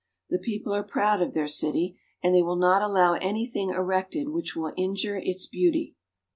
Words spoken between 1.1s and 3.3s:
of their city, and they will not allow